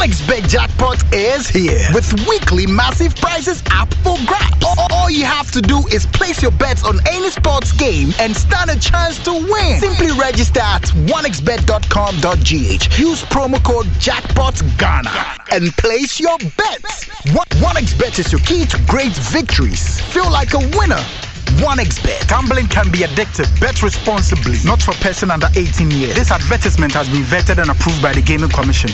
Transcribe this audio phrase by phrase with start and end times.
[0.00, 4.64] OneXBet jackpot is here with weekly massive prizes up for grabs.
[4.90, 8.70] All, you have to do is place your bets on any sports game and stand
[8.70, 9.78] a chance to win.
[9.78, 12.98] Simply register at onexbet.com.gh.
[12.98, 17.04] Use promo code jackpotghana and place your bets.
[17.34, 20.00] One, OneXBet is your key to great victories.
[20.00, 21.04] Feel like a winner.
[21.60, 22.26] OneXBet.
[22.26, 23.60] Gambling can be addictive.
[23.60, 24.56] Bet responsibly.
[24.64, 26.14] Not for person under 18 years.
[26.14, 28.88] This advertisement has been vetted and approved by the Gaming Commission.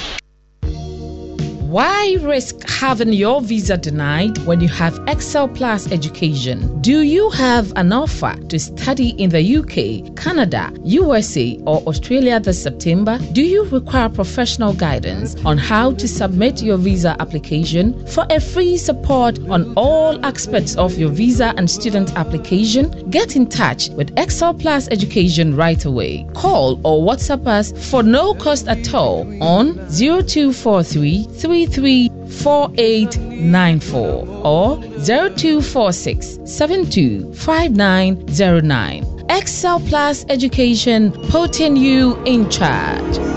[1.76, 6.80] Why risk having your visa denied when you have Excel Plus education?
[6.80, 12.62] Do you have an offer to study in the UK, Canada, USA, or Australia this
[12.62, 13.18] September?
[13.32, 18.06] Do you require professional guidance on how to submit your visa application?
[18.06, 23.50] For a free support on all aspects of your visa and student application, get in
[23.50, 26.26] touch with Excel Plus Education right away.
[26.32, 31.26] Call or WhatsApp us for no cost at all on 0243
[31.66, 39.16] 334894 or 0246 725909.
[39.28, 43.35] Excel Plus Education, putting you in charge.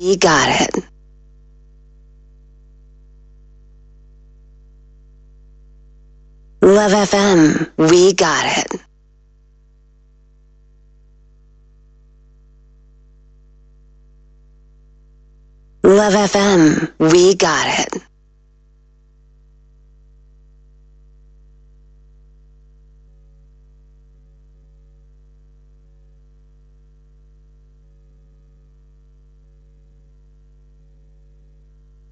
[0.00, 0.84] You got it.
[6.62, 8.80] Love FM, we got it.
[15.84, 18.09] Love FM, we got it.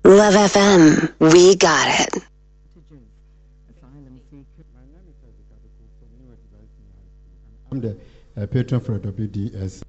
[0.09, 2.25] Love FM, we got it.
[7.71, 7.95] I'm the
[8.35, 9.83] uh, patron for WDS.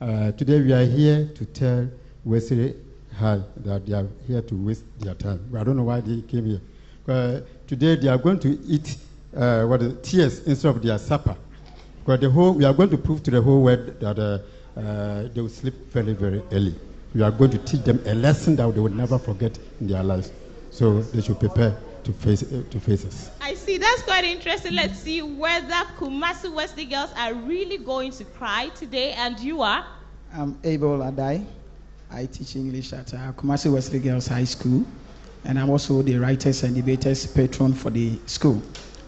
[0.00, 1.88] Uh, today we are here to tell
[2.24, 2.74] Wesley
[3.16, 5.48] Hall that they are here to waste their time.
[5.56, 6.60] I don't know why they came here.
[7.06, 8.96] Uh, today they are going to eat
[9.36, 11.36] uh, tears instead of their supper.
[12.00, 15.28] Because the whole, we are going to prove to the whole world that uh, uh,
[15.32, 16.74] they will sleep very, very early.
[17.14, 20.02] We are going to teach them a lesson that they will never forget in their
[20.02, 20.32] lives.
[20.70, 23.30] So they should prepare to face uh, to face us.
[23.40, 23.76] I see.
[23.78, 24.72] That's quite interesting.
[24.72, 29.12] Let's see whether Kumasi Wesley girls are really going to cry today.
[29.12, 29.84] And you are?
[30.34, 31.44] I'm Abel Adai.
[32.10, 34.84] I teach English at uh, Kumasi Wesley Girls High School,
[35.44, 38.62] and I'm also the writers and debaters patron for the school.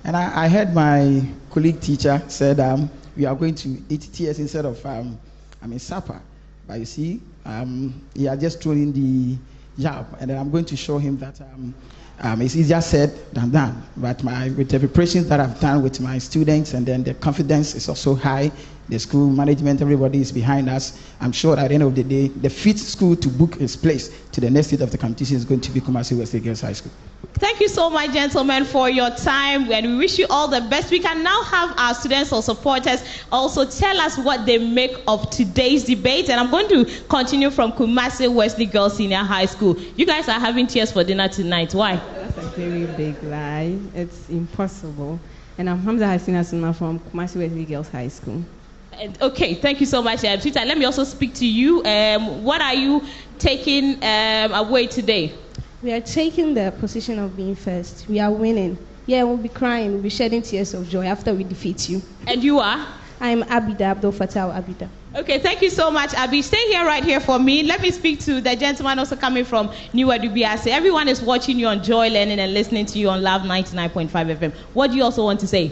[0.05, 4.39] And I, I heard my colleague teacher said um, we are going to eat tears
[4.39, 5.19] instead of um,
[5.63, 6.21] I mean supper.
[6.67, 9.37] But you see, um, he had just thrown in the
[9.83, 11.75] jab, and then I'm going to show him that um,
[12.21, 13.83] um, it's easier said than done.
[13.97, 17.75] But my, with the preparations that I've done with my students, and then the confidence
[17.75, 18.51] is also high.
[18.89, 21.01] The school management, everybody is behind us.
[21.21, 24.11] I'm sure at the end of the day, the fifth school to book its place
[24.33, 26.75] to the next stage of the competition is going to be Kumasi Wesley Girls High
[26.75, 26.93] School.
[27.35, 30.91] Thank you so much, gentlemen, for your time, and we wish you all the best.
[30.91, 33.03] We can now have our students or supporters
[33.33, 37.73] also tell us what they make of today's debate, and I'm going to continue from
[37.73, 39.79] Kumasi Wesley Girls Senior High School.
[39.97, 41.75] You guys are having tears for dinner tonight.
[41.75, 41.97] Why?
[41.97, 43.79] That's a very big lie.
[43.95, 45.19] It's impossible.
[45.57, 48.45] And I'm Hamza Hasina Asuma from Kumasi Wesley Girls High School.
[49.01, 50.65] And, okay, thank you so much, um, Twitter.
[50.65, 51.83] Let me also speak to you.
[51.85, 53.03] Um, what are you
[53.39, 55.35] taking um, away today?
[55.83, 58.07] We are taking the position of being first.
[58.09, 58.79] We are winning.
[59.07, 62.01] Yeah, we'll be crying, we'll be shedding tears of joy after we defeat you.
[62.27, 62.87] And you are?
[63.21, 64.89] I'm Abida Abdul Fattah Abida.
[65.15, 66.43] Okay, thank you so much, Abby.
[66.43, 67.63] Stay here right here for me.
[67.63, 70.67] Let me speak to the gentleman also coming from New Edubiase.
[70.67, 74.53] Everyone is watching you on Joy Learning and listening to you on Love 99.5 FM.
[74.73, 75.71] What do you also want to say?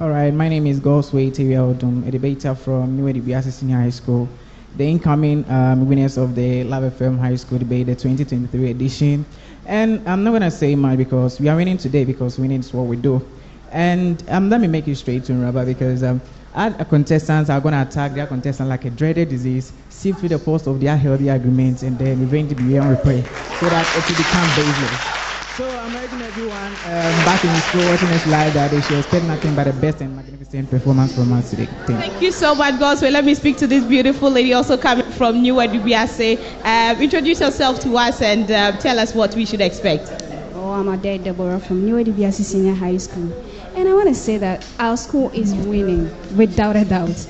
[0.00, 4.28] All right, my name is Gosway Teriaudum, a debater from New Edubiase Senior High School,
[4.76, 9.24] the incoming um, winners of the Love FM High School debate, the 2023 edition.
[9.66, 12.72] And I'm not going to say much because we are winning today because winning is
[12.74, 13.24] what we do.
[13.70, 16.20] And um, let me make it straight to Rubber because um,
[16.56, 20.40] our contestants are going to attack their contestant like a dreaded disease, sift through the
[20.40, 23.22] post of their healthy agreements, and then eventually be on replay
[23.60, 25.23] so that it will become baseless.
[26.34, 29.24] So I'm urging everyone um, back in school watching us live that they should expect
[29.24, 31.66] nothing but the best and magnificent performance from us today.
[31.86, 33.12] Thank, Thank you so much, Goswell.
[33.12, 36.38] Let me speak to this beautiful lady also coming from New Edubiase.
[36.64, 40.08] Uh, introduce yourself to us and uh, tell us what we should expect.
[40.54, 43.32] Oh, I'm Ade Deborah from New Edubiase Senior High School.
[43.76, 47.26] And I want to say that our school is winning without a doubt.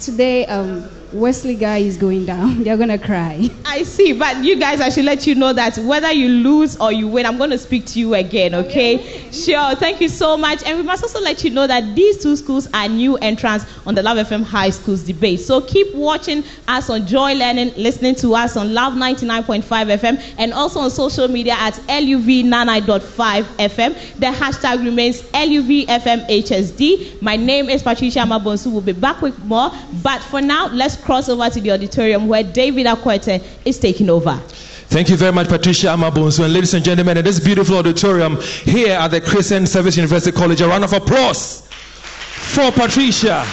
[0.00, 2.62] Today, um, Wesley guy is going down.
[2.64, 3.50] They're gonna cry.
[3.66, 6.92] I see, but you guys, I should let you know that whether you lose or
[6.92, 9.30] you win, I'm going to speak to you again, okay?
[9.30, 10.62] Sure, thank you so much.
[10.64, 13.94] And we must also let you know that these two schools are new entrants on
[13.94, 15.40] the Love FM High Schools debate.
[15.40, 20.52] So keep watching us on Joy Learning, listening to us on Love 99.5 FM, and
[20.52, 23.94] also on social media at LUV99.5 FM.
[24.18, 27.22] The hashtag remains LUVFMHSD.
[27.22, 28.70] My name is Patricia Mabonsu.
[28.70, 29.70] We'll be back with more,
[30.02, 34.40] but for now, let's cross over to the auditorium where David Akwete is taking over.
[34.92, 36.44] Thank you very much, Patricia Amabonsu.
[36.44, 40.60] And ladies and gentlemen, in this beautiful auditorium here at the Christian Service University College,
[40.60, 43.46] a round of applause for Patricia.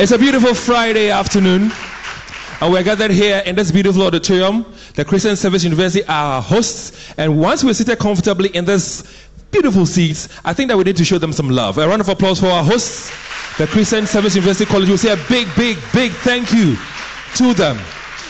[0.00, 1.72] It's a beautiful Friday afternoon,
[2.60, 4.66] and we're gathered here in this beautiful auditorium.
[4.94, 9.04] The Christian Service University are our hosts, and once we're seated comfortably in this
[9.50, 11.78] beautiful seats, I think that we need to show them some love.
[11.78, 13.12] A round of applause for our hosts,
[13.58, 14.88] the Christian Service University College.
[14.88, 16.76] We'll say a big, big, big thank you
[17.36, 17.78] to them.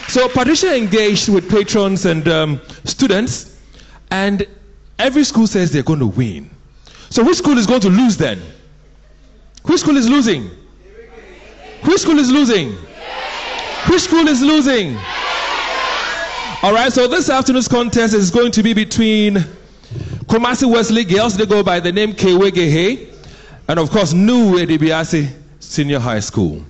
[0.09, 3.59] So Patricia engaged with patrons and um, students,
[4.11, 4.47] and
[4.99, 6.51] every school says they're going to win.
[7.09, 8.41] So which school is going to lose then?
[9.63, 10.51] Which school is losing?
[11.85, 12.73] Which school is losing?
[13.89, 14.97] Which school is losing?
[16.63, 19.37] All right, so this afternoon's contest is going to be between
[20.27, 23.14] Kumasi Wesley girls, they go by the name Kewegehe,
[23.69, 26.65] and of course, New Edubiase Senior High School.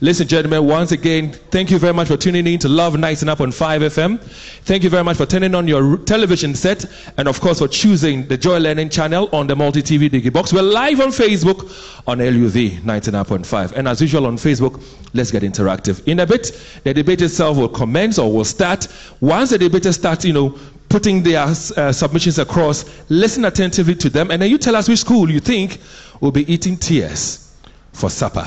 [0.00, 3.52] Ladies and gentlemen, once again, thank you very much for tuning in to Love 99.5
[3.52, 4.20] FM.
[4.64, 6.84] Thank you very much for turning on your television set
[7.18, 10.52] and, of course, for choosing the Joy Learning channel on the Multi TV Digibox.
[10.52, 11.70] We're live on Facebook
[12.08, 13.72] on LUV 99.5.
[13.72, 14.82] And as usual on Facebook,
[15.14, 16.04] let's get interactive.
[16.08, 18.88] In a bit, the debate itself will commence or will start.
[19.20, 20.58] Once the debate starts, you know,
[20.92, 24.98] putting their uh, submissions across, listen attentively to them, and then you tell us which
[24.98, 25.78] school you think
[26.20, 27.56] will be eating tears
[27.94, 28.46] for supper.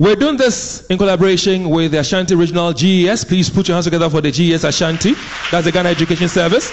[0.00, 3.24] We're doing this in collaboration with the Ashanti Regional GES.
[3.24, 5.14] Please put your hands together for the GES Ashanti.
[5.52, 6.72] That's the Ghana Education Service.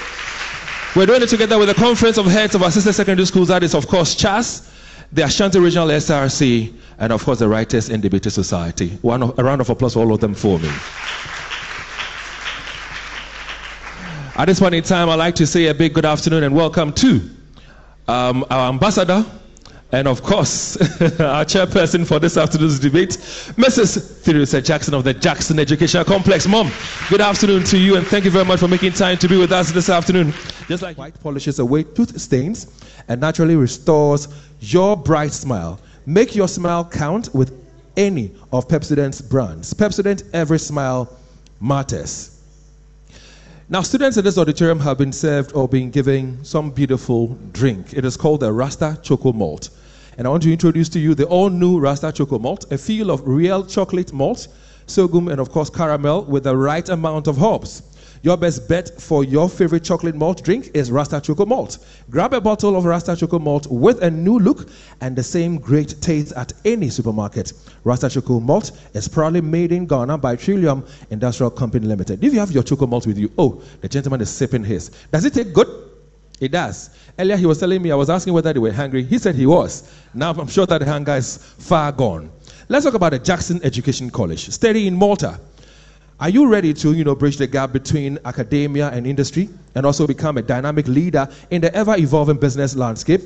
[0.95, 3.50] We're doing it together with the Conference of Heads of Assisted Secondary Schools.
[3.50, 4.68] That is, of course, CHAS,
[5.12, 8.97] the Ashanti Regional SRC, and of course, the Writers and Debaters Society.
[9.04, 10.71] One of, a round of applause for all of them for me.
[14.42, 16.92] At this point in time, I'd like to say a big good afternoon and welcome
[16.94, 17.22] to
[18.08, 19.24] um, our ambassador
[19.92, 20.78] and of course,
[21.22, 24.24] our chairperson for this afternoon's debate, Mrs.
[24.24, 26.48] Theresa Jackson of the Jackson Educational Complex.
[26.48, 26.72] Mom,
[27.08, 29.52] good afternoon to you, and thank you very much for making time to be with
[29.52, 30.34] us this afternoon.
[30.68, 32.66] Just like white polishes away tooth stains
[33.10, 34.28] and naturally restores
[34.60, 37.64] your bright smile, make your smile count with
[37.96, 39.72] any of Pepsodent's brands.
[39.72, 41.16] Pepsodent, every smile
[41.60, 42.31] matters.
[43.71, 47.94] Now, students in this auditorium have been served or been given some beautiful drink.
[47.94, 49.69] It is called the Rasta Choco Malt.
[50.18, 53.09] And I want to introduce to you the all new Rasta Choco Malt, a feel
[53.09, 54.50] of real chocolate malt,
[54.88, 57.81] sorghum, and of course caramel with the right amount of hops.
[58.23, 61.79] Your best bet for your favorite chocolate malt drink is Rasta Choco Malt.
[62.12, 64.69] Grab a bottle of Rasta Choco Malt with a new look
[65.01, 67.53] and the same great taste at any supermarket.
[67.83, 72.23] Rasta Choco Malt is proudly made in Ghana by Trillium Industrial Company Limited.
[72.23, 74.89] If you have your Choco Malt with you, oh, the gentleman is sipping his.
[75.12, 75.68] Does it taste good?
[76.39, 76.91] It does.
[77.18, 79.03] Earlier, he was telling me, I was asking whether they were hungry.
[79.03, 79.91] He said he was.
[80.13, 82.31] Now, I'm sure that the hunger is far gone.
[82.69, 85.40] Let's talk about the Jackson Education College, steady in Malta.
[86.21, 90.06] Are you ready to, you know, bridge the gap between academia and industry and also
[90.06, 93.21] become a dynamic leader in the ever evolving business landscape?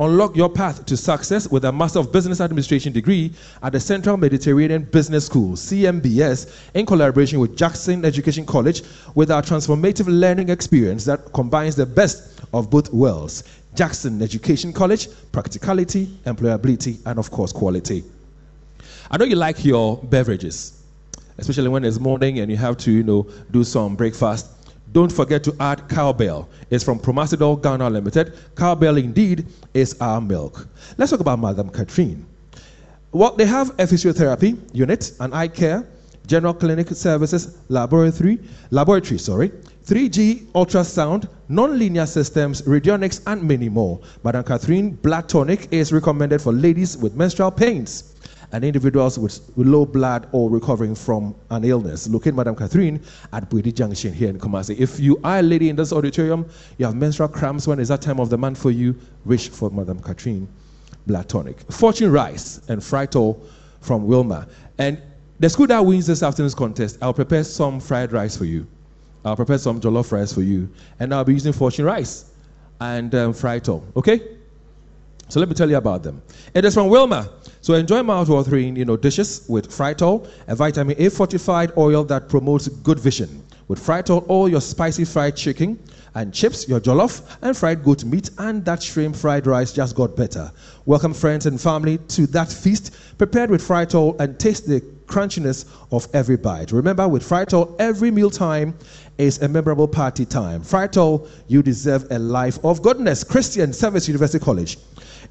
[0.00, 4.16] Unlock your path to success with a Master of Business Administration degree at the Central
[4.16, 8.82] Mediterranean Business School, CMBS, in collaboration with Jackson Education College,
[9.14, 13.44] with our transformative learning experience that combines the best of both worlds.
[13.76, 18.02] Jackson Education College, practicality, employability, and of course, quality.
[19.08, 20.79] I know you like your beverages,
[21.40, 24.46] especially when it's morning and you have to, you know, do some breakfast.
[24.92, 26.48] Don't forget to add cowbell.
[26.70, 28.34] It's from Promasidor Ghana Limited.
[28.56, 30.66] Cowbell indeed is our milk.
[30.98, 32.26] Let's talk about Madam Catherine.
[33.12, 35.86] Well, they have a physiotherapy unit, an eye care,
[36.26, 38.38] general clinic services, laboratory,
[38.70, 39.50] laboratory, sorry,
[39.84, 44.00] 3G ultrasound, non-linear systems, radionics, and many more.
[44.22, 48.14] Madam Catherine Blood Tonic is recommended for ladies with menstrual pains
[48.52, 52.08] and individuals with, low blood or recovering from an illness.
[52.08, 53.02] Locate Madam Catherine
[53.32, 54.78] at Bwedi Junction here in Kumasi.
[54.78, 58.02] If you are a lady in this auditorium, you have menstrual cramps, when is that
[58.02, 58.96] time of the month for you?
[59.24, 60.48] Wish for Madam Catherine
[61.06, 61.60] Blood Tonic.
[61.72, 63.40] Fortune Rice and Frytol
[63.80, 64.48] from Wilmar.
[64.78, 65.00] And
[65.38, 68.66] the school that wins this afternoon's contest, I'll prepare some fried rice for you.
[69.24, 70.68] I'll prepare some jollof rice for you.
[70.98, 72.30] And I'll be using Fortune Rice
[72.80, 73.82] and um, Frytol.
[73.96, 74.20] Okay?
[75.28, 76.22] So let me tell you about them.
[76.54, 77.28] It is from Wilmar.
[77.62, 82.68] So enjoy mouth-watering, you know, dishes with Frytol, a vitamin A fortified oil that promotes
[82.68, 83.44] good vision.
[83.68, 85.78] With Frytol, all your spicy fried chicken
[86.14, 90.16] and chips, your jollof and fried goat meat, and that shrimp fried rice just got
[90.16, 90.50] better.
[90.86, 96.08] Welcome friends and family to that feast prepared with Frytol and taste the crunchiness of
[96.14, 96.72] every bite.
[96.72, 98.74] Remember, with Frytol, every mealtime
[99.18, 100.62] is a memorable party time.
[100.62, 103.22] Frytol, you deserve a life of goodness.
[103.22, 104.78] Christian Service University College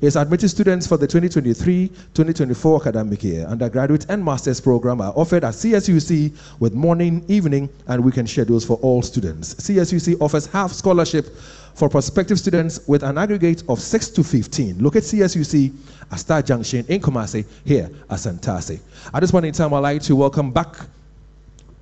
[0.02, 3.46] is admitting students for the 2023-2024 academic year.
[3.46, 8.78] Undergraduate and master's program are offered at CSUC with morning, evening, and weekend schedules for
[8.78, 9.56] all students.
[9.56, 11.36] CSUC offers half scholarship
[11.76, 14.80] for prospective students with an aggregate of 6 to 15.
[14.80, 15.74] Look at CSUC
[16.12, 18.80] at Star Junction in Kumasi here at Santasi.
[19.14, 20.76] At this point in time, I'd like to welcome back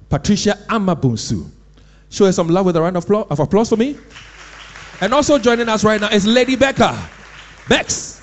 [0.10, 1.50] Patricia Amabunsu.
[2.10, 3.98] Show her some love with a round of applause, for me.
[5.02, 7.10] And also joining us right now is Lady Becca.
[7.68, 8.17] Bex.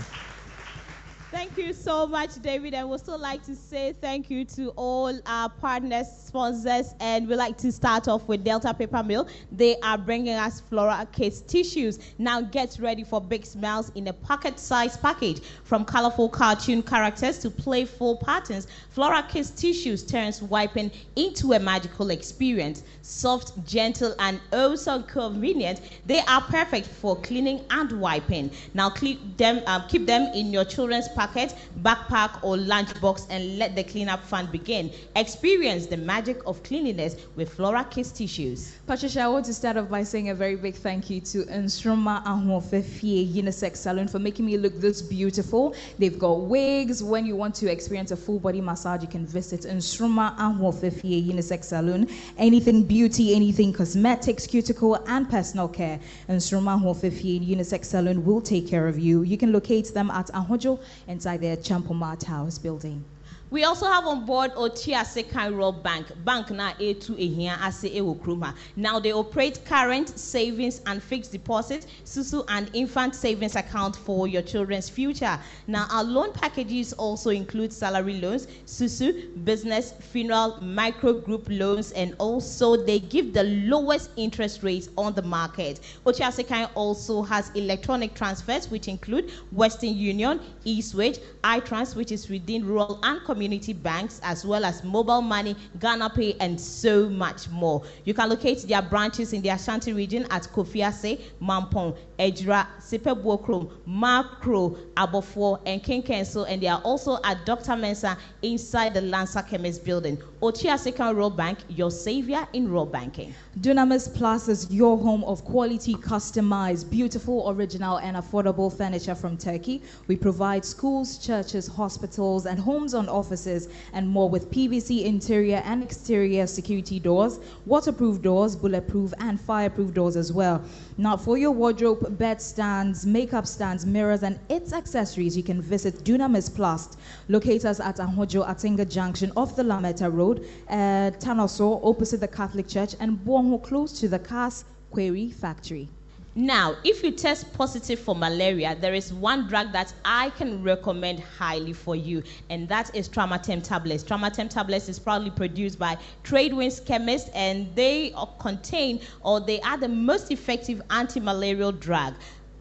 [1.84, 2.72] So much, David.
[2.72, 7.36] And we'd still like to say thank you to all our partners, sponsors, and we'd
[7.36, 9.28] like to start off with Delta Paper Mill.
[9.52, 11.98] They are bringing us Flora Kids tissues.
[12.16, 15.42] Now get ready for big smiles in a pocket-sized package.
[15.64, 22.08] From colorful cartoon characters to playful patterns, Flora Kids tissues turns wiping into a magical
[22.08, 22.82] experience.
[23.02, 28.50] Soft, gentle, and oh so convenient, they are perfect for cleaning and wiping.
[28.72, 28.88] Now
[29.36, 34.22] them, um, keep them in your children's pocket, backpack, or lunchbox and let the cleanup
[34.24, 34.90] fun begin.
[35.16, 38.76] Experience the magic of cleanliness with Flora Kiss tissues.
[38.86, 42.24] Patricia, I want to start off by saying a very big thank you to Nstroma
[42.24, 45.74] Ahofefie Unisex Salon for making me look this beautiful.
[45.98, 47.02] They've got wigs.
[47.02, 51.64] When you want to experience a full body massage, you can visit Nstroma Ahofefie Unisex
[51.64, 52.08] Salon.
[52.38, 55.98] Anything beauty, anything cosmetics, cuticle, and personal care.
[56.28, 59.22] Nstroma Ahofefie Unisex Salon will take care of you.
[59.22, 63.13] You can locate them at Ahojo inside their Champoma House building.
[63.50, 66.06] We also have on board Ochiase Cairo Bank.
[66.24, 68.54] Bank na A2 ehia ase ewo kruma.
[68.74, 74.40] Now they operate current savings and fixed deposit, susu and infant savings account for your
[74.40, 75.38] children's future.
[75.66, 82.16] Now our loan packages also include salary loans, susu, business, funeral, micro group loans, and
[82.18, 85.80] also they give the lowest interest rates on the market.
[86.06, 92.66] Ochiase Cairo also has electronic transfers which include Western Union, Eastwage, iTrans, which is within
[92.66, 97.46] rural and community community banks, as well as mobile money, Ghana Pay, and so much
[97.50, 97.82] more.
[98.04, 104.78] You can locate their branches in the Ashanti region at Kofiase, Mampong, Ejura, Sipebuokrom, Makro,
[104.94, 107.76] Abofo, and Kinkenso, and they are also at Dr.
[107.76, 110.16] Mensa inside the Lanza Chemist building.
[110.40, 113.34] Ochia Second Road Bank, your savior in road banking.
[113.60, 119.82] Dunamis Plus is your home of quality, customized, beautiful, original, and affordable furniture from Turkey.
[120.06, 125.82] We provide schools, churches, hospitals, and homes on offices and more with PVC interior and
[125.82, 130.62] exterior security doors, waterproof doors, bulletproof, and fireproof doors as well.
[130.98, 136.04] Now, for your wardrobe, bed stands, makeup stands, mirrors, and its accessories, you can visit
[136.04, 136.96] Dunamis Plus.
[137.28, 142.68] Locate us at Ahojo Atinga Junction off the Lameta Road, uh, Tanoso, opposite the Catholic
[142.68, 145.88] Church, and Buonho, close to the Cars Quarry Factory.
[146.36, 151.20] Now, if you test positive for malaria, there is one drug that I can recommend
[151.20, 154.02] highly for you, and that is Tramatem tablets.
[154.02, 159.86] Tramatem tablets is proudly produced by Tradewinds Chemists, and they contain or they are the
[159.86, 162.14] most effective anti-malarial drug.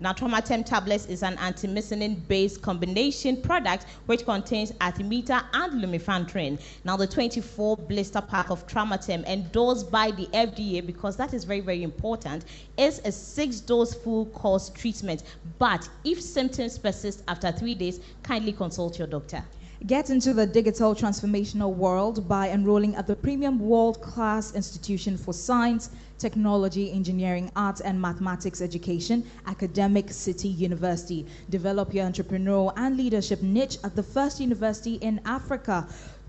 [0.03, 6.59] Now, Traumatem tablets is an artemisinin-based combination product which contains artemether and lumefantrine.
[6.83, 11.61] Now, the 24 blister pack of Traumatem endorsed by the FDA, because that is very,
[11.61, 12.43] very important,
[12.77, 15.23] is a six-dose full course treatment.
[15.57, 19.41] But if symptoms persist after three days, kindly consult your doctor.
[19.87, 25.33] Get into the digital transformational world by enrolling at the premium world class institution for
[25.33, 25.89] science,
[26.23, 31.27] technology, engineering, arts, and mathematics education, Academic City University.
[31.49, 35.85] Develop your entrepreneurial and leadership niche at the first university in Africa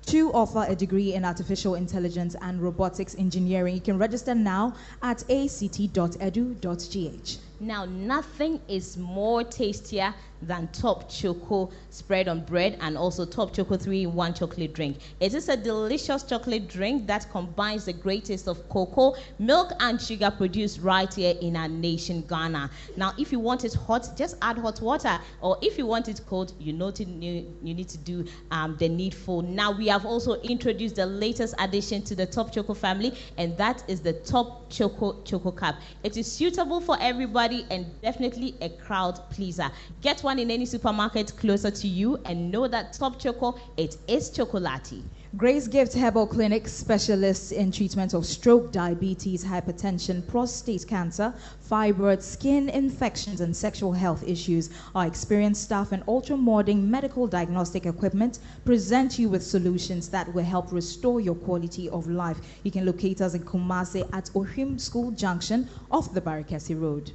[0.07, 3.77] to offer a degree in artificial intelligence and robotics engineering.
[3.77, 7.39] You can register now at act.edu.gh.
[7.65, 13.79] Now, nothing is more tastier than Top Choco spread on bread and also Top Choco
[13.79, 14.99] 3 in 1 chocolate drink.
[15.21, 20.31] It is a delicious chocolate drink that combines the greatest of cocoa, milk, and sugar
[20.31, 22.71] produced right here in our nation, Ghana.
[22.99, 26.21] Now, if you want it hot, just add hot water, or if you want it
[26.27, 29.41] cold, you know to, you, need to do um, the needful.
[29.41, 33.83] Now, we have also introduced the latest addition to the Top Choco family, and that
[33.89, 35.77] is the Top Choco Choco Cup.
[36.03, 39.71] It is suitable for everybody and definitely a crowd pleaser.
[40.01, 44.31] Get one in any supermarket closer to you and know that Top Choco, it is
[44.31, 45.03] chocolati.
[45.37, 51.35] Grace Gift Herbal Clinic specialists in treatment of stroke, diabetes, hypertension, prostate cancer,
[51.69, 54.71] fibroids, skin infections, and sexual health issues.
[54.95, 60.45] Our experienced staff and ultra modern medical diagnostic equipment present you with solutions that will
[60.45, 62.39] help restore your quality of life.
[62.63, 67.11] You can locate us in Kumase at Ohim School Junction off the Barekese Road.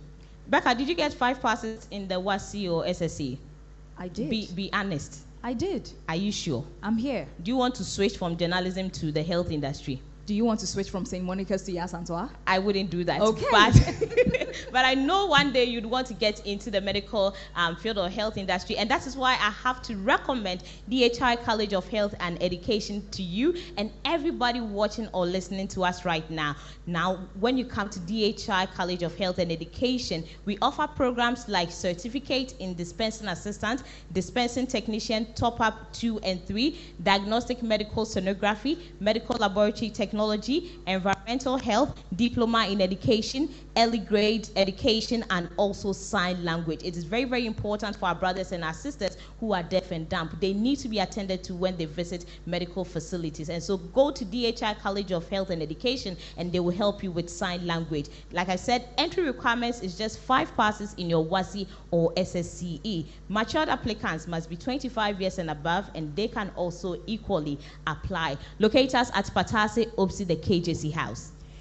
[0.49, 3.37] Becca, did you get five passes in the WASSCE or SSC?
[3.99, 4.31] I did.
[4.31, 5.19] Be, be honest.
[5.43, 5.91] I did.
[6.07, 6.65] Are you sure?
[6.81, 7.27] I'm here.
[7.43, 10.01] Do you want to switch from journalism to the health industry?
[10.29, 11.25] Do you want to switch from St.
[11.25, 12.29] Monica's to Yaa Asantewaa?
[12.45, 13.19] I wouldn't do that.
[13.19, 13.47] Okay.
[13.49, 13.73] But,
[14.71, 18.09] but I know one day you'd want to get into the medical um, field or
[18.09, 22.37] health industry, and that is why I have to recommend DHI College of Health and
[22.43, 26.55] Education to you and everybody watching or listening to us right now.
[26.85, 31.71] Now, when you come to DHI College of Health and Education, we offer programs like
[31.71, 33.81] Certificate in Dispensing Assistant,
[34.13, 40.69] Dispensing Technician, Top Up 2 and 3, Diagnostic Medical Sonography, Medical Laboratory Technology technology,
[41.29, 46.81] environmental health, diploma in education, early grade education, and also sign language.
[46.83, 50.09] It is very, very important for our brothers and our sisters who are deaf and
[50.09, 50.35] dumb.
[50.41, 53.49] They need to be attended to when they visit medical facilities.
[53.49, 57.11] And so go to DHI College of Health and Education and they will help you
[57.11, 58.07] with sign language.
[58.31, 63.05] Like I said, entry requirements is just five passes in your WASSCE or SSCE.
[63.29, 68.35] Matured applicants must be 25 years and above and they can also equally apply.
[68.57, 71.18] Locate us at Patase Opsi, the KJC house.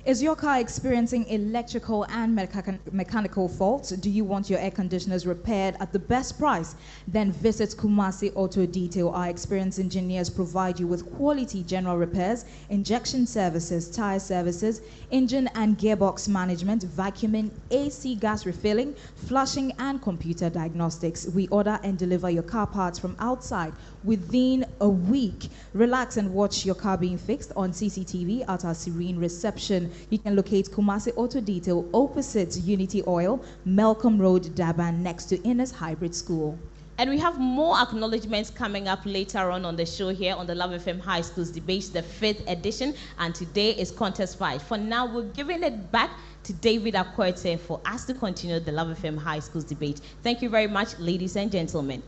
[0.09, 3.91] Is your car experiencing electrical and mecha- mechanical faults?
[3.91, 6.77] Do you want your air conditioners repaired at the best price?
[7.07, 9.11] Then visit Kumasi Auto Detail.
[9.11, 15.77] Our experienced engineers provide you with quality general repairs, injection services, tire services, engine and
[15.77, 18.95] gearbox management, vacuuming, AC gas refilling,
[19.27, 21.27] flushing, and computer diagnostics.
[21.27, 23.75] We order and deliver your car parts from outside
[24.05, 25.51] within a week.
[25.75, 29.93] Relax and watch your car being fixed on CCTV at our serene reception.
[30.11, 35.71] You can locate Kumasi Auto Detail opposite Unity Oil, Malcolm Road, Daban, next to Innes
[35.71, 36.59] Hybrid School.
[37.01, 40.55] And we have more acknowledgements coming up later on on the show here on the
[40.55, 42.93] Love FM High Schools Debate, the fifth edition.
[43.21, 44.63] And today is contest five.
[44.63, 46.11] For now, we're giving it back
[46.43, 50.01] to David Akwete for us to continue the Love FM High Schools Debate.
[50.25, 52.03] Thank you very much, ladies and gentlemen.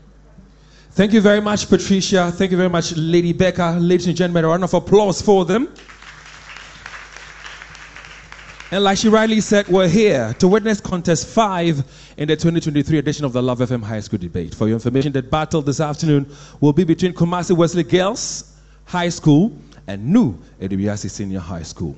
[0.91, 2.29] Thank you very much, Patricia.
[2.33, 3.77] Thank you very much, Lady Becca.
[3.79, 5.73] Ladies and gentlemen, a round of applause for them.
[8.73, 11.83] And like she rightly said, we're here to witness contest five
[12.15, 14.55] in the 2023 edition of the Love FM High School Debate.
[14.55, 18.55] For your information, the battle this afternoon will be between Kumasi Wesley Girls
[18.85, 19.51] High School
[19.87, 21.97] and New Edubiase Senior High School.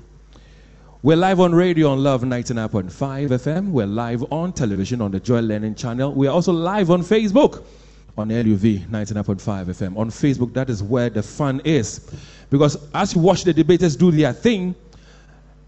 [1.04, 3.70] We're live on radio on Love 99.5 FM.
[3.70, 6.12] We're live on television on the Joy Learning channel.
[6.12, 7.64] We're also live on Facebook
[8.18, 9.96] on LUV 99.5 FM.
[9.96, 12.12] On Facebook, that is where the fun is.
[12.50, 14.74] Because as you watch the debaters do their thing,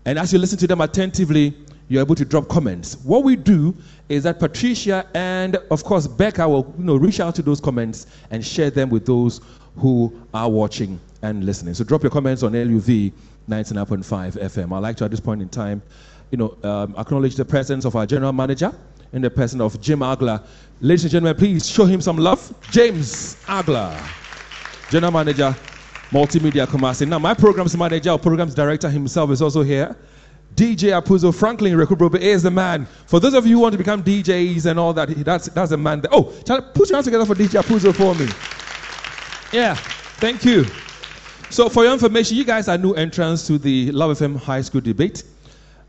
[0.06, 1.54] and as you listen to them attentively,
[1.88, 2.98] you're able to drop comments.
[3.04, 3.76] What we do
[4.10, 8.08] is that Patricia and, of course, Becca will you know, reach out to those comments
[8.32, 9.42] and share them with those
[9.78, 11.74] who are watching and listening.
[11.74, 13.12] So drop your comments on LUV
[13.50, 14.76] 99.5 FM.
[14.76, 15.82] I'd like to, at this point in time,
[16.32, 18.74] you know, um, acknowledge the presence of our general manager
[19.14, 20.44] in the person of Jim Agler.
[20.82, 22.54] Ladies and gentlemen, please show him some love.
[22.72, 23.96] James Agler,
[24.90, 25.56] general manager
[26.12, 27.08] Multimedia Kumasi.
[27.08, 29.96] Now, my programs manager or programs director himself is also here.
[30.56, 32.88] DJ Apuzo Franklin Rekubrobe is the man.
[33.08, 35.78] For those of you who want to become DJs and all that, that's, that's the
[35.78, 36.02] man.
[36.02, 38.28] That, oh, put your hands together for DJ Apuzo for me.
[39.52, 40.66] Yeah, thank you.
[41.50, 44.82] So, for your information, you guys are new entrants to the Love FM High School
[44.82, 45.24] debate.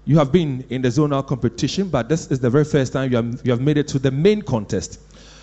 [0.04, 3.16] You have been in the zonal competition, but this is the very first time you
[3.16, 5.00] have, you have made it to the main contest.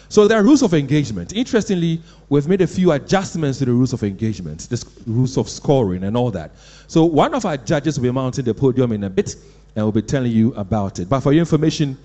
[0.10, 1.34] So there are rules of engagement.
[1.34, 6.04] Interestingly, we've made a few adjustments to the rules of engagement, the rules of scoring
[6.04, 6.52] and all that.
[6.88, 9.36] So one of our judges will be mounting the podium in a bit
[9.76, 11.10] and we'll be telling you about it.
[11.10, 11.98] But for your information,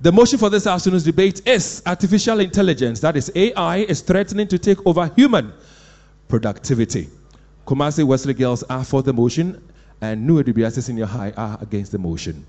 [0.00, 4.58] the motion for this afternoon's debate is artificial intelligence, that is AI, is threatening to
[4.58, 5.52] take over human
[6.28, 7.08] productivity.
[7.66, 9.62] Kumasi Wesley Girls are for the motion
[10.00, 12.44] and New Edubiase Senior High are against the motion.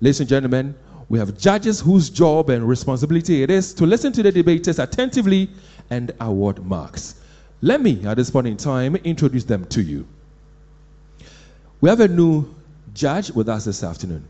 [0.00, 0.74] Ladies and gentlemen,
[1.10, 5.50] we have judges whose job and responsibility it is to listen to the debaters attentively
[5.90, 7.16] and award marks.
[7.62, 10.06] Let me, at this point in time, introduce them to you.
[11.80, 12.54] We have a new
[12.94, 14.26] judge with us this afternoon.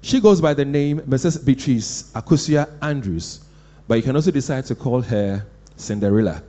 [0.00, 1.44] She goes by the name Mrs.
[1.44, 3.40] Beatrice Akusia Andrews,
[3.86, 5.44] but you can also decide to call her
[5.76, 6.42] Cinderella.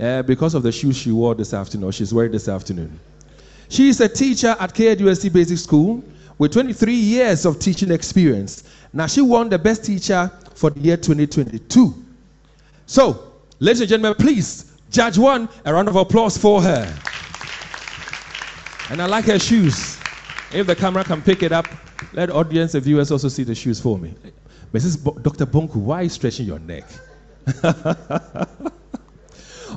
[0.00, 2.98] Uh, because of the shoes she wore this afternoon, she's wearing this afternoon.
[3.68, 6.02] She is a teacher at KNUST Basic School
[6.42, 8.64] with 23 years of teaching experience.
[8.92, 11.94] Now, she won the best teacher for the year 2022.
[12.84, 16.92] So, ladies and gentlemen, please, Judge One, a round of applause for her.
[18.90, 19.96] And I like her shoes.
[20.52, 21.68] If the camera can pick it up,
[22.12, 24.12] let audience and viewers also see the shoes for me.
[24.72, 25.00] Mrs.
[25.00, 25.46] Bo- Dr.
[25.46, 26.88] Bonku, why are you stretching your neck?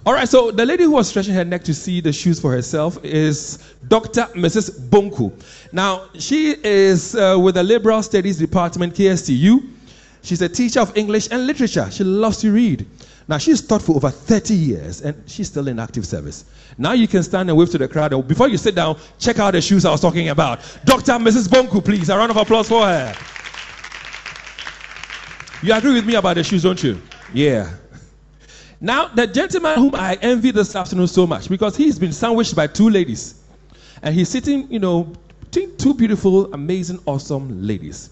[0.03, 2.51] All right, so the lady who was stretching her neck to see the shoes for
[2.51, 4.23] herself is Dr.
[4.34, 4.71] Mrs.
[4.89, 5.31] Bonku.
[5.71, 9.69] Now, she is uh, with the Liberal Studies Department, KSTU.
[10.21, 11.89] She's a teacher of English and literature.
[11.91, 12.86] She loves to read.
[13.27, 16.45] Now, she's taught for over 30 years and she's still in active service.
[16.77, 18.27] Now you can stand and wave to the crowd.
[18.27, 20.60] Before you sit down, check out the shoes I was talking about.
[20.86, 21.13] Dr.
[21.13, 21.47] Mrs.
[21.47, 22.10] Bonku, please.
[22.10, 23.15] A round of applause for her.
[25.63, 27.01] You agree with me about the shoes, don't you?
[27.34, 27.71] Yeah.
[28.85, 32.67] Now, the gentleman whom I envy this afternoon so much because he's been sandwiched by
[32.67, 33.41] two ladies.
[34.03, 38.11] And he's sitting, you know, between two beautiful, amazing, awesome ladies.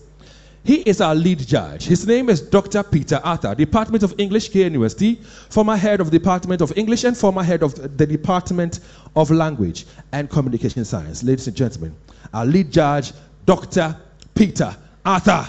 [0.63, 1.83] He is our lead judge.
[1.85, 2.81] His name is Dr.
[2.81, 7.61] Peter Arthur, Department of English, KNUST, former head of Department of English and former head
[7.61, 8.79] of the Department
[9.15, 11.21] of Language and Communication Science.
[11.21, 11.95] Ladies and gentlemen,
[12.33, 13.13] our lead judge,
[13.45, 13.95] Dr.
[14.33, 15.47] Peter Arthur.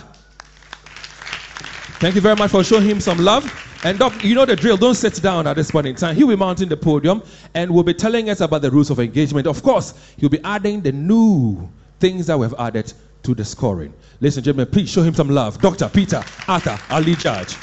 [1.99, 3.74] Thank you very much for showing him some love.
[3.85, 4.79] And Doc, you know the drill.
[4.79, 6.17] Don't sit down at this point in time.
[6.17, 8.99] He will be mounting the podium and will be telling us about the rules of
[8.99, 9.47] engagement.
[9.47, 11.69] Of course, he'll be adding the new
[12.01, 12.91] things that we've added
[13.25, 13.93] to the scoring.
[14.21, 15.61] Ladies and gentlemen, please show him some love.
[15.61, 15.91] Dr.
[15.91, 17.57] Peter Arthur, lead judge.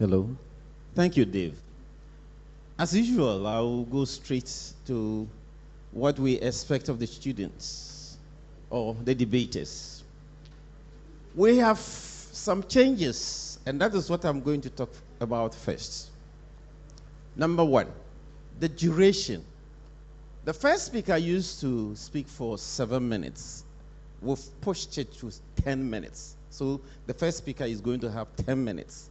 [0.00, 0.28] Hello.
[0.96, 1.54] Thank you, Dave.
[2.80, 4.50] As usual, I will go straight
[4.88, 5.28] to
[5.92, 7.99] what we expect of the students
[8.70, 10.02] or the debaters.
[11.34, 16.08] We have some changes, and that is what I'm going to talk about first.
[17.36, 17.86] Number one,
[18.58, 19.44] the duration.
[20.44, 23.64] The first speaker used to speak for seven minutes.
[24.22, 25.30] We've pushed it to
[25.62, 26.36] 10 minutes.
[26.50, 29.10] So the first speaker is going to have 10 minutes.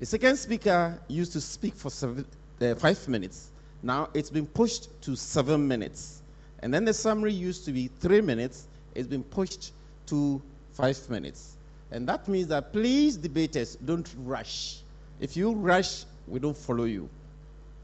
[0.00, 2.24] The second speaker used to speak for seven,
[2.60, 3.50] uh, five minutes.
[3.82, 6.22] Now it's been pushed to seven minutes.
[6.60, 8.66] And then the summary used to be three minutes.
[8.94, 9.72] It's been pushed
[10.06, 10.40] to
[10.72, 11.56] five minutes.
[11.90, 14.78] And that means that please, debaters, don't rush.
[15.20, 17.08] If you rush, we don't follow you.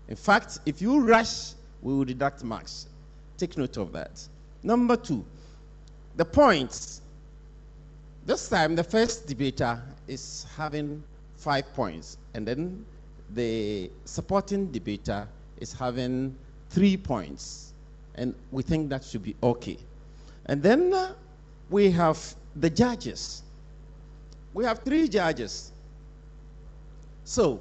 [0.09, 2.87] In fact, if you rush, we will deduct marks.
[3.37, 4.27] Take note of that.
[4.63, 5.25] Number two,
[6.17, 7.03] the points.
[8.27, 11.03] This time, the first debater is having
[11.37, 12.85] five points, and then
[13.35, 15.29] the supporting debater
[15.61, 16.37] is having
[16.71, 17.73] three points.
[18.17, 19.79] And we think that should be okay.
[20.49, 21.13] And then uh,
[21.71, 23.43] we have the judges.
[24.55, 25.73] We have three judges.
[27.25, 27.61] So,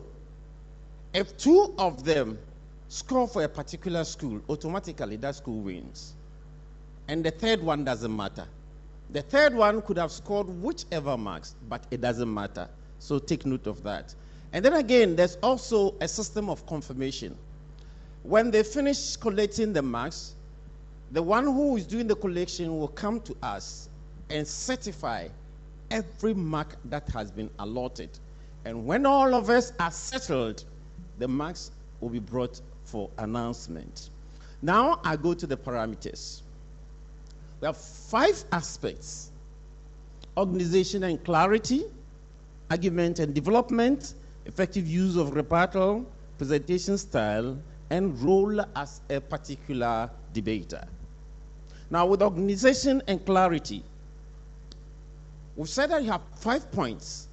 [1.14, 2.40] if two of them
[2.88, 6.14] score for a particular school, automatically that school wins.
[7.10, 8.48] And the third one doesn't matter.
[9.10, 12.68] The third one could have scored whichever marks, but it doesn't matter.
[13.00, 14.14] So take note of that.
[14.54, 17.38] And then again, there's also a system of confirmation.
[18.24, 20.36] When they finish collecting the marks,
[21.12, 23.90] the one who is doing the collection will come to us
[24.30, 25.28] and certify
[25.90, 28.10] every mark that has been allotted.
[28.66, 30.66] And when all of us are settled,
[31.18, 34.10] the marks will be brought for announcement.
[34.62, 36.42] Now I go to the parameters.
[37.62, 39.32] We have five aspects
[40.38, 41.86] organization and clarity,
[42.70, 44.14] argument and development,
[44.46, 46.06] effective use of rebuttal,
[46.38, 47.58] presentation style,
[47.90, 50.84] and role as a particular debater.
[51.90, 53.82] Now, with organization and clarity,
[55.56, 57.28] we've said that you have five points,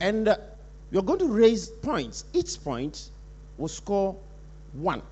[0.00, 0.36] and uh,
[0.90, 2.24] you're going to raise points.
[2.32, 3.10] Each point
[3.58, 4.16] will score
[4.74, 5.02] one.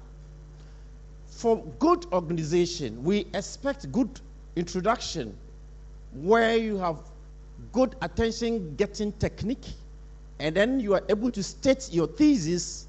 [1.27, 4.21] For good organization, we expect good
[4.57, 5.37] introduction
[6.13, 6.97] where you have
[7.73, 9.67] good attention getting technique,
[10.39, 12.87] and then you are able to state your thesis.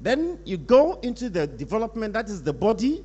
[0.00, 3.04] Then you go into the development, that is the body,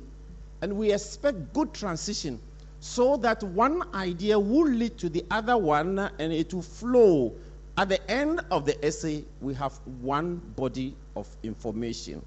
[0.64, 2.40] and we expect good transition
[2.80, 7.34] so that one idea will lead to the other one and it will flow.
[7.76, 12.24] At the end of the essay, we have one body of information.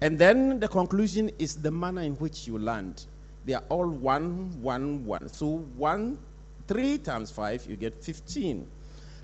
[0.00, 3.04] And then the conclusion is the manner in which you land.
[3.44, 5.28] They are all one, one, one.
[5.28, 6.16] So one,
[6.68, 8.66] three times five, you get 15.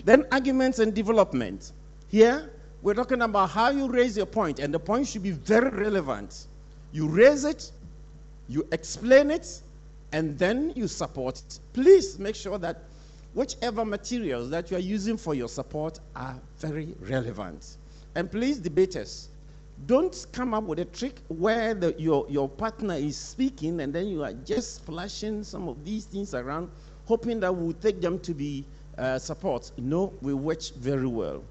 [0.05, 1.71] Then arguments and development.
[2.07, 2.51] Here,
[2.83, 6.45] we're talking about how you raise your point, and the point should be very relevant.
[6.91, 7.71] You raise it,
[8.47, 9.61] you explain it,
[10.11, 11.59] and then you support it.
[11.73, 12.83] Please make sure that
[13.33, 17.77] whichever materials that you are using for your support are very relevant.
[18.15, 19.29] And please, debaters,
[19.85, 24.07] Don't come up with a trick where the, your, your partner is speaking and then
[24.07, 26.69] you are just flashing some of these things around,
[27.05, 28.63] hoping that we'll take them to be
[28.97, 29.71] uh, support.
[29.77, 31.43] No, we watch very well.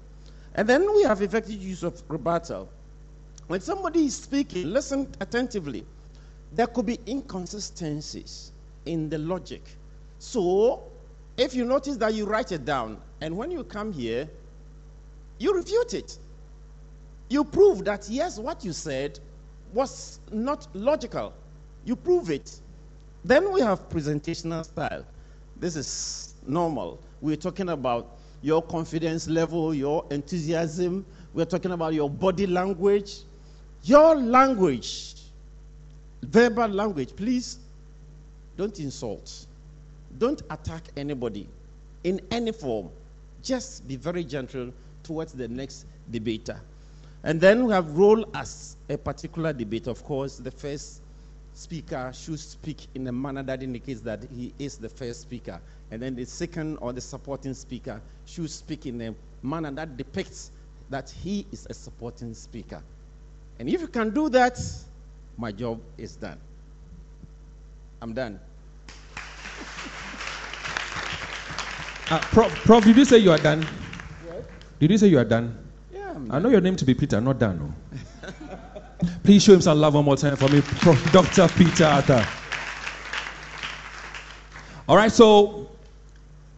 [0.55, 2.69] And then we have effective use of rebuttal.
[3.47, 5.85] When somebody is speaking, listen attentively.
[6.55, 8.51] There could be inconsistencies
[8.85, 9.63] in the logic.
[10.19, 10.83] So,
[11.37, 14.29] if you notice that you write it down, and when you come here,
[15.39, 16.17] you refute it.
[17.29, 19.19] You prove that, yes, what you said
[19.73, 21.33] was not logical.
[21.85, 22.59] You prove it.
[23.25, 25.05] Then we have presentational style.
[25.59, 26.99] This is normal.
[27.21, 31.05] We're talking about your confidence level, your enthusiasm.
[31.33, 33.21] We're talking about your body language.
[33.83, 35.15] Your language,
[36.23, 37.59] verbal language, please
[38.57, 39.45] don't insult.
[40.17, 41.47] Don't attack anybody
[42.03, 42.89] in any form.
[43.41, 44.71] Just be very gentle
[45.03, 46.59] towards the next debater.
[47.23, 49.87] And then we have role as a particular debate.
[49.87, 51.01] Of course, the first
[51.53, 55.59] speaker should speak in a manner that indicates that he is the first speaker.
[55.91, 60.51] And then the second or the supporting speaker should speak in a manner that depicts
[60.89, 62.81] that he is a supporting speaker.
[63.59, 64.59] And if you can do that,
[65.37, 66.39] my job is done.
[68.01, 68.39] I'm done.
[72.09, 73.63] Uh, Prof, Prof, did you say you are done?
[73.63, 74.45] What?
[74.79, 75.57] Did you say you are done?
[75.93, 77.57] Yeah, I'm I know your name to be Peter, not Dan.
[77.59, 77.99] No.
[79.23, 81.11] Please show him some love one more time for me, Prof.
[81.11, 81.47] Dr.
[81.55, 82.27] Peter Arthur.
[84.87, 85.69] All right, so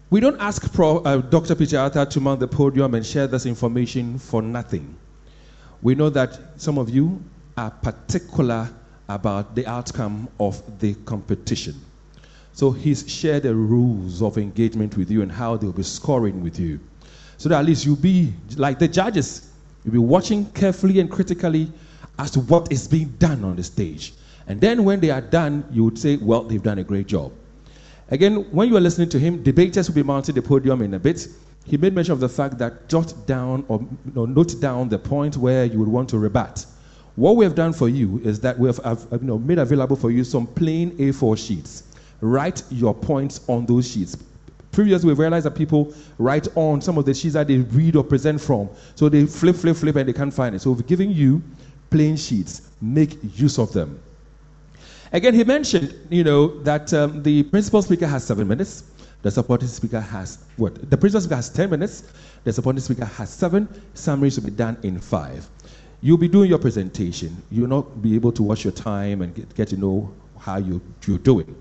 [0.09, 1.55] we don't ask Pro, uh, Dr.
[1.55, 4.95] Peter Arthur to mount the podium and share this information for nothing.
[5.81, 7.21] We know that some of you
[7.57, 8.69] are particular
[9.07, 11.75] about the outcome of the competition.
[12.53, 16.59] So he's shared the rules of engagement with you and how they'll be scoring with
[16.59, 16.79] you.
[17.37, 19.49] So that at least you'll be like the judges,
[19.83, 21.71] you'll be watching carefully and critically
[22.17, 24.13] as to what is being done on the stage.
[24.47, 27.33] And then when they are done, you would say, well, they've done a great job.
[28.09, 30.99] Again, when you are listening to him, debaters will be mounting the podium in a
[30.99, 31.27] bit.
[31.65, 34.99] He made mention of the fact that jot down or you know, note down the
[34.99, 36.65] point where you would want to rebut.
[37.15, 39.95] What we have done for you is that we have, have you know, made available
[39.95, 41.83] for you some plain A4 sheets.
[42.19, 44.17] Write your points on those sheets.
[44.71, 48.03] Previously, we've realized that people write on some of the sheets that they read or
[48.03, 48.69] present from.
[48.95, 50.59] So they flip, flip, flip, and they can't find it.
[50.61, 51.41] So we've given you
[51.89, 52.63] plain sheets.
[52.81, 54.01] Make use of them.
[55.13, 58.83] Again, he mentioned, you know, that um, the principal speaker has seven minutes.
[59.21, 60.89] The supporting speaker has what?
[60.89, 62.03] The principal speaker has ten minutes.
[62.43, 63.69] The supporting speaker has seven.
[63.93, 65.47] Summaries will be done in five.
[66.01, 67.41] You'll be doing your presentation.
[67.51, 70.81] You'll not be able to watch your time and get, get to know how you,
[71.07, 71.55] you're doing.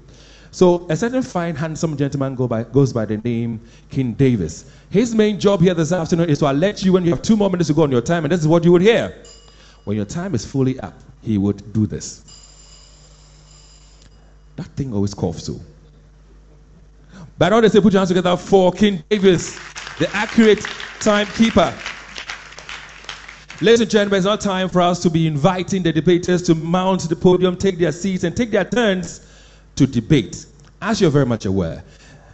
[0.50, 4.70] So a certain fine, handsome gentleman go by, goes by the name King Davis.
[4.90, 7.50] His main job here this afternoon is to alert you when you have two more
[7.50, 9.16] minutes to go on your time, and this is what you would hear.
[9.84, 12.22] When your time is fully up, he would do this.
[14.56, 15.58] That thing always coughs so.
[17.36, 19.58] But all they say, put your hands together for King Davis,
[19.98, 20.64] the accurate
[21.00, 21.74] timekeeper.
[23.60, 27.08] Ladies and gentlemen, it's not time for us to be inviting the debaters to mount
[27.08, 29.30] the podium, take their seats, and take their turns
[29.76, 30.46] to debate.
[30.82, 31.84] As you're very much aware,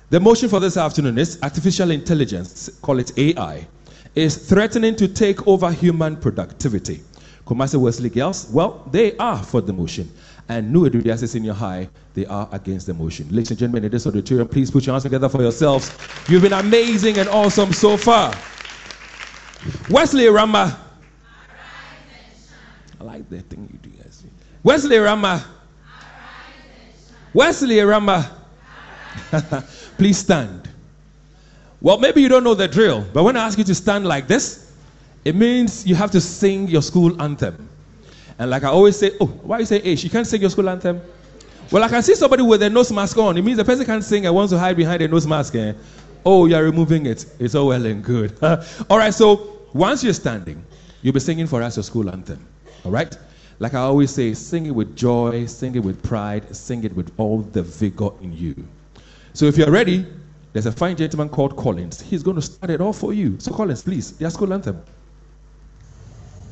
[0.08, 3.66] the motion for this afternoon is artificial intelligence, call it AI,
[4.14, 7.02] is threatening to take over human productivity.
[7.46, 10.10] Kumasi Wesley girls, well, they are for the motion.
[10.48, 13.28] And New Education Senior High, they are against the motion.
[13.28, 15.92] Ladies and gentlemen, in this auditorium, please put your hands together for yourselves.
[16.30, 18.34] You've been amazing and awesome so far.
[19.90, 20.86] Wesley Rama.
[23.00, 24.22] I like that thing you do, guys.
[24.62, 25.42] Wesley Rama.
[27.32, 28.30] Wesley Rama.
[29.96, 30.68] Please stand.
[31.80, 34.28] Well, maybe you don't know the drill, but when I ask you to stand like
[34.28, 34.72] this,
[35.24, 37.70] it means you have to sing your school anthem.
[38.38, 40.04] And like I always say, oh, why you say H?
[40.04, 41.00] You can't sing your school anthem?
[41.70, 43.38] Well, I can see somebody with a nose mask on.
[43.38, 45.54] It means the person can't sing and wants to hide behind a nose mask.
[45.54, 45.72] Eh?
[46.24, 47.24] Oh, you're removing it.
[47.38, 48.36] It's all well and good.
[48.90, 50.62] all right, so once you're standing,
[51.00, 52.46] you'll be singing for us your school anthem.
[52.84, 53.16] All right?
[53.58, 57.12] Like I always say, sing it with joy, sing it with pride, sing it with
[57.18, 58.54] all the vigor in you.
[59.34, 60.06] So if you're ready,
[60.52, 62.00] there's a fine gentleman called Collins.
[62.00, 63.38] He's going to start it all for you.
[63.38, 64.82] So, Collins, please, your school anthem.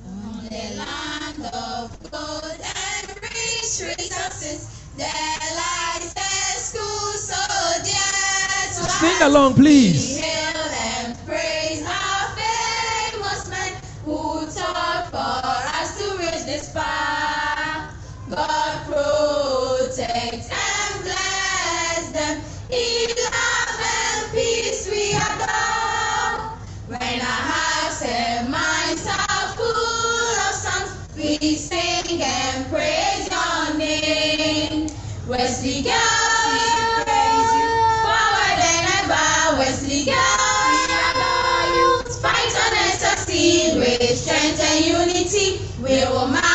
[0.07, 8.29] On the land of gold and rich resources, there lies a school so dear
[9.01, 10.28] Sing along, please.
[35.59, 35.83] Wesley.
[35.83, 35.91] We
[37.03, 37.51] praise.
[38.05, 40.05] Forward and ever, Wesley
[42.23, 45.61] Fight on and succeed with strength and unity.
[45.83, 46.48] We will.